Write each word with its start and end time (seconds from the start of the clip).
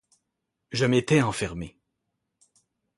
Je 0.71 0.85
m'étais 0.85 1.21
enfermé. 1.21 1.77